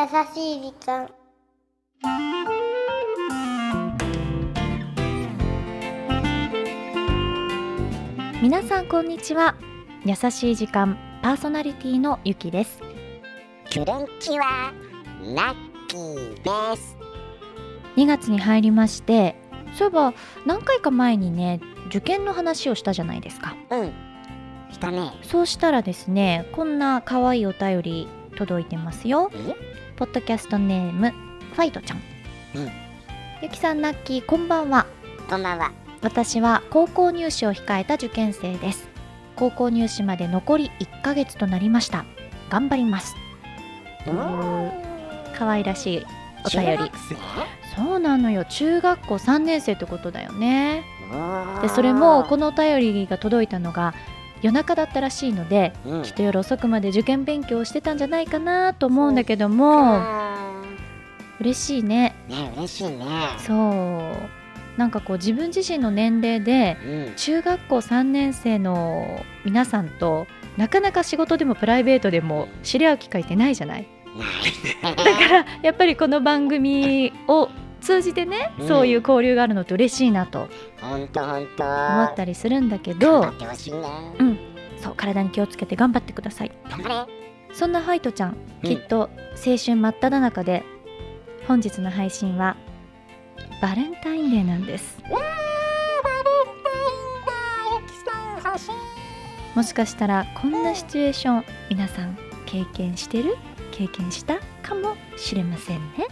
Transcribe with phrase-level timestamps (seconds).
[0.00, 1.10] 優しい時間。
[8.40, 9.56] 皆さんこんにちは。
[10.06, 12.80] 優しい時間パーソナリティのゆきです。
[13.68, 14.72] キュレンチは
[15.34, 15.56] ラッ
[15.86, 16.96] キーです。
[17.96, 19.36] 2月に入りまして
[19.74, 20.14] そういえば
[20.46, 23.54] 何回か前にね受験の話をしたじゃないですか。
[23.68, 23.92] うん。
[24.72, 25.12] したね。
[25.20, 28.08] そうしたらですねこんな可愛いお便り
[28.40, 29.30] 届いてますよ。
[29.34, 29.54] え
[29.96, 31.98] ポッドキャストネームファイトちゃん、
[32.54, 32.70] うん。
[33.42, 34.86] ゆきさんナッキーこんばんは。
[35.28, 35.72] こんばんは。
[36.00, 38.88] 私は高校入試を控えた受験生です。
[39.36, 42.06] 高校入試まで残り1ヶ月となりました。
[42.48, 43.14] 頑張ります。
[45.36, 46.06] 可愛らしい
[46.46, 46.76] お便り。
[46.76, 47.16] 中学生？
[47.76, 48.46] そうなのよ。
[48.46, 50.82] 中学校3年生ってことだよね。
[51.60, 53.92] でそれもこのお便りが届いたのが
[54.42, 56.02] 夜中だったらしいのでうん。
[56.02, 60.62] きっと夜遅くまで受験勉強をしてたんじゃないかなと思うんだけどもあ
[61.40, 62.14] 嬉しいね。
[62.28, 63.04] ーね嬉しいね。
[63.38, 64.40] そう。
[64.78, 67.14] なんかこう自分自身の年齢でうん。
[67.16, 73.86] 中学校3年生の皆さんとなかなか仕事でもプライベートでも知り合う機会ってないじゃない？
[74.82, 77.48] ないだからやっぱりこの番組を
[77.80, 78.68] 通じてね、うん。
[78.68, 80.48] そういう交流があるのって嬉しいなと。
[80.82, 81.08] 思っ
[82.14, 83.80] たりするんだけ頑ど張ってほしいね。
[84.18, 84.38] うん。
[84.76, 86.52] そう体に気をつけて頑張ってください。
[86.68, 86.94] 頑張れ。
[87.52, 88.68] そんなハイトちゃん、うん。
[88.68, 90.62] きっと青春真っ只中で
[91.48, 92.56] 本日の配信は
[93.60, 94.98] バレンタインデーなんです。
[99.54, 103.36] もしかしたらこんなシチュエーション皆さん経験してる？
[103.72, 104.38] 経験した？
[104.62, 106.06] かもしれませんね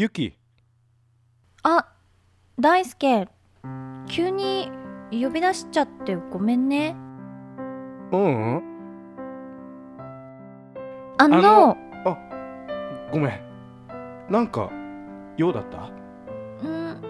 [0.00, 0.34] ゆき。
[1.62, 1.86] あ
[2.58, 3.28] 大輔。
[4.08, 4.72] 急に
[5.10, 6.96] 呼び出しちゃってごめんね。
[8.10, 8.62] うん、うん、
[11.18, 11.76] あのの
[13.12, 13.40] ごめん。
[14.30, 14.70] なんか、
[15.36, 15.90] 用だった？
[16.62, 17.02] うん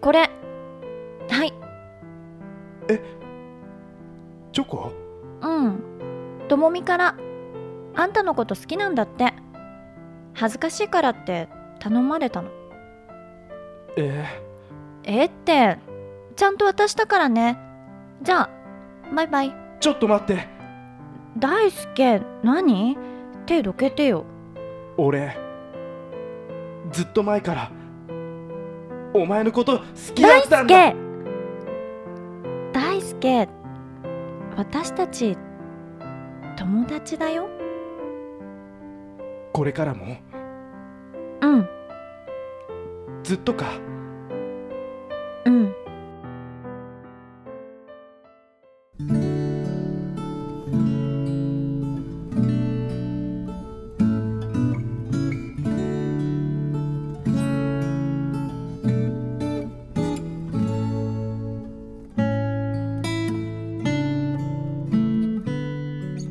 [0.00, 0.30] これ。
[1.28, 1.52] はい。
[4.52, 4.92] チョコ？
[5.40, 5.82] うん。
[6.46, 7.16] ともみから。
[7.96, 9.34] あんたのこと好きなんだって。
[10.34, 11.48] 恥ずかしいからって
[11.82, 12.50] 頼まれたの。
[13.96, 14.24] え
[15.02, 15.24] え。
[15.24, 15.78] って
[16.36, 17.58] ちゃんと渡したからね。
[18.22, 18.50] じゃあ
[19.12, 19.48] バイバイ。
[19.48, 20.46] ー、ちょっと待って。
[21.36, 22.96] 大輔何？
[23.46, 24.24] 手どけてよ。
[24.96, 25.36] 俺、
[26.92, 27.70] ずっと前から、
[29.12, 30.74] お前のこと好きだ大ったんだ。
[30.76, 30.96] 輔！
[32.72, 33.48] 大輔
[34.56, 35.36] 私たち
[36.56, 37.48] 友達だよ。
[39.52, 40.16] これからも、
[41.40, 41.68] うん
[43.22, 43.72] ずっとか？
[45.44, 45.74] うん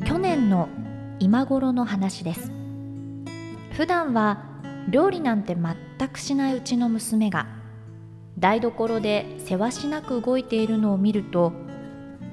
[0.04, 0.68] 去年の
[1.18, 2.50] 今頃の話です
[3.72, 4.51] 普段は
[4.88, 7.46] 料理なんて全くしないうちの娘が
[8.38, 11.52] 台所でせわしなく動いているのを見ると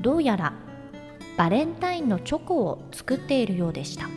[0.02, 0.54] どうやら
[1.38, 4.10] バレンタインのチョコを作っているようでした。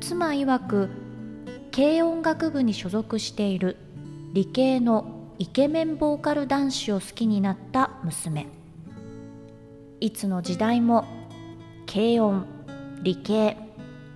[0.00, 0.90] 妻曰く
[1.74, 3.78] 軽音楽部に所属している
[4.34, 8.46] 理系のイケメンボーカル男子を好きになった娘。
[10.00, 11.06] いつの時代も
[11.86, 12.44] 軽音
[13.02, 13.56] 理系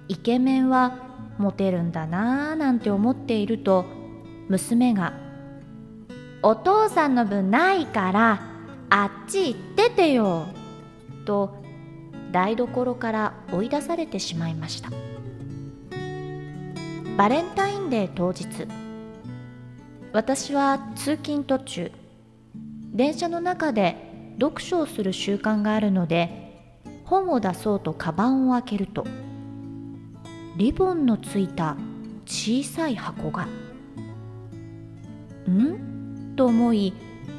[0.09, 1.08] イケメンは
[1.39, 3.85] モテるんだなぁなんて思っていると
[4.49, 5.13] 娘が
[6.43, 8.41] 「お父さんの分ないから
[8.91, 10.47] あっち行っててよ」
[11.25, 11.57] と
[12.33, 14.91] 台所から追い出されてしまいました。
[17.19, 18.47] バレンタインデー当日
[20.13, 21.91] 私は通勤途中
[22.93, 29.05] 電車の中で読書をする習慣があるので本を出そうとカバンを開けると
[30.59, 31.77] リボンのついた
[32.27, 33.47] 小さい箱が。
[35.49, 36.35] ん？
[36.35, 36.93] と思い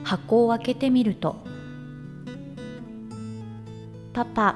[0.06, 1.36] 箱を開けてみると
[4.14, 4.56] 「パパ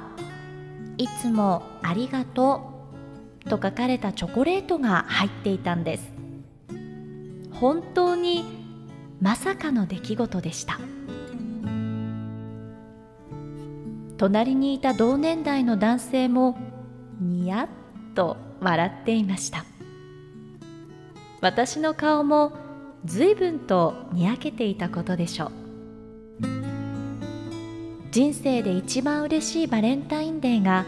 [0.98, 2.88] いつもありがと
[3.46, 6.14] う」と書かれたチョコレートが入っていたんです。
[7.52, 8.46] 本当に
[9.20, 10.80] まさかの出来事でした。
[14.16, 16.58] 隣にいた同年代の男性も
[17.20, 17.68] ニヤッ
[18.16, 19.66] と笑っていました。
[21.42, 22.54] 私の顔も
[23.06, 25.52] 随分とにやけていたことでしょう。
[28.12, 30.86] 人生で一番嬉しいバレンタインデーが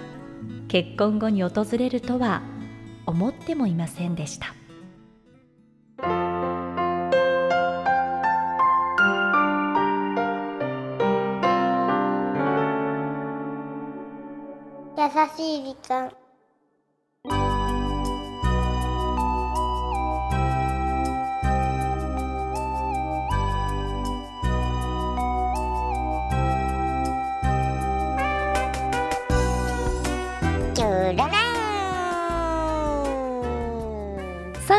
[0.67, 2.41] 結婚後に訪れるとは
[3.05, 4.53] 思ってもいませんでした。
[14.97, 16.24] 優しい時間。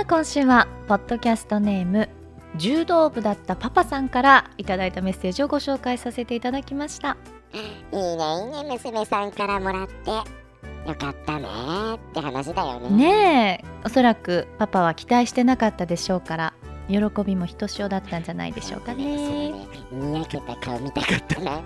[0.08, 2.08] 今週はポッドキャストネーム
[2.54, 7.16] 柔道部だったパパさんからいただいたメッセージをご紹介させていただきました。
[7.52, 7.70] いいね。
[7.90, 11.48] いいね娘さんからもらってよかったね。
[11.96, 12.90] って話だよね。
[12.90, 13.66] ねえ。
[13.84, 16.52] おそらくパパは期待してなかったでしょうから
[16.88, 19.50] 喜びもひとしおだったんじゃないでしょうかね。
[19.50, 19.66] ね。
[19.90, 21.60] にやけた顔見たかったな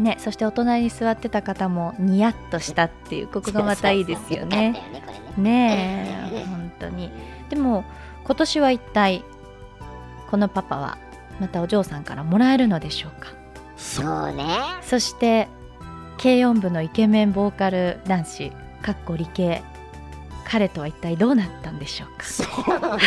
[0.00, 4.72] ねそしてお隣に座ってた方もニヤッとしたっていうここがまたいいですよね。
[5.38, 7.12] ねえ本当に
[7.48, 7.84] でも
[8.24, 9.24] 今年は一体
[10.30, 10.98] このパパは
[11.40, 13.28] またお嬢さんからもらえるのでしょうか？
[13.76, 14.46] そうね。
[14.82, 15.48] そして
[16.20, 18.52] 軽音部のイケメンボーカル男子
[18.82, 19.62] かっこ理系。
[20.48, 22.24] 彼とは一体どうなったんでしょうか？
[22.24, 22.46] そう
[22.96, 23.02] ね。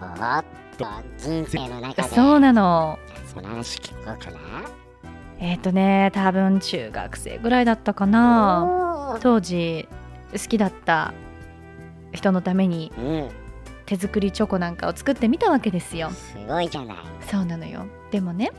[0.00, 0.44] おっ
[0.78, 0.86] と
[1.16, 2.08] 人生の中で。
[2.08, 2.98] そうなの。
[3.26, 4.38] その話聞こうかな。
[5.40, 9.18] えっ、とね多分中学生ぐらいだったかな。
[9.20, 9.88] 当時
[10.32, 11.12] 好きだった
[12.12, 13.28] 人のためにうん。
[13.86, 16.10] 手作りチョコなんかを作ってみたわけですよ。
[16.10, 16.96] すごいじゃない。
[17.28, 17.86] そうなのよ。
[18.10, 18.52] でもね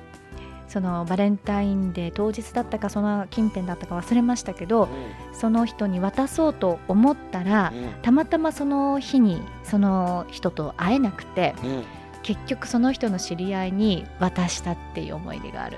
[0.69, 4.87] そのバレンタインデー当日だったかその近辺だったか忘れましたけど
[5.33, 8.01] その人に渡そうと思ったらうん。
[8.01, 11.69] たまたまその日にその人と会えなくてうん。
[11.69, 11.83] うん
[12.21, 15.77] 結局その人の知り合いに渡したっていう思い出がある。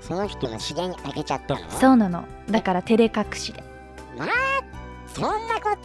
[0.00, 1.70] その人の知り合いにあげちゃったの？
[1.70, 2.24] そうなの。
[2.50, 3.62] だから照れ隠しで。
[4.16, 4.28] まあ
[5.06, 5.76] そんなこ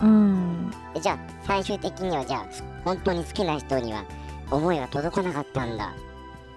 [0.00, 0.06] と。
[0.06, 0.72] うを、ん。
[1.02, 2.46] じゃあ最終的にはじゃあ
[2.84, 4.04] 本当に好きな人には
[4.52, 5.92] 思いが届かなかったんだ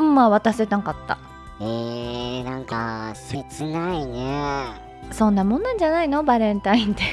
[0.04, 1.18] まあ渡せなかった。
[1.60, 4.88] えー、なんか切ないね。
[5.12, 6.24] そんなもんなんじゃないの？
[6.24, 7.04] バレンタインって。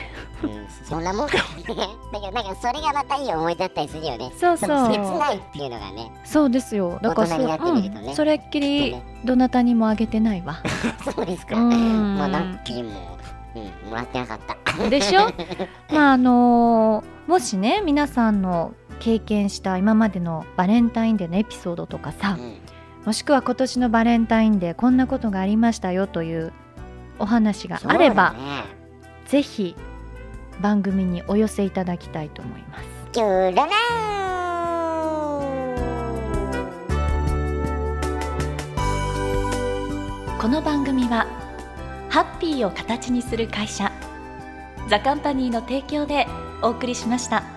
[0.43, 1.39] うん、そんなもんか
[1.69, 1.87] もね。
[2.13, 4.31] だけどなんかそれがまたいい思い出だったりするよね。
[4.39, 4.69] そうそう。
[4.69, 6.11] の切ないっていうのがね。
[6.25, 6.99] そうですよ。
[7.03, 8.09] だから大人になってみるとね。
[8.09, 8.15] うん。
[8.15, 10.57] それっきりどなたにもあげてないわ。
[11.15, 11.57] そうですか。
[11.57, 12.19] うん。
[12.19, 12.91] まあラッキーも、
[13.55, 14.89] うん、もらってなかった。
[14.91, 15.31] でしょ？
[15.95, 22.59] まああのーもしね皆さんの経験した今までのバレンタインデーのエピソードとかさうん
[23.05, 26.53] もしくは今年のバレンタインデーこんなことがありましたよという
[27.19, 28.39] お話があれば、ね。
[29.27, 29.77] ぜひ
[30.61, 32.85] 番組にお寄せいただきたいと思います。
[40.41, 41.27] この番組は
[42.11, 43.91] ハッピーを形にする会社
[44.89, 46.27] ザカンパニーの提供で
[46.61, 47.54] お送りしました。